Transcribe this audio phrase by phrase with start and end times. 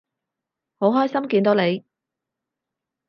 [0.79, 1.85] 好開心見到你